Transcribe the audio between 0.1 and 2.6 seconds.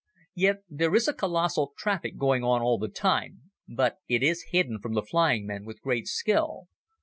Yet there is a colossal traffic going